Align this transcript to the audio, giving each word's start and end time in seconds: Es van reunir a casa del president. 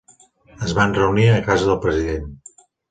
Es 0.69 0.73
van 0.79 0.97
reunir 1.01 1.29
a 1.37 1.47
casa 1.51 1.71
del 1.71 1.81
president. 1.87 2.29